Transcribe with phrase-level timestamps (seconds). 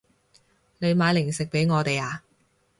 [0.79, 2.23] 你買零食畀我哋啊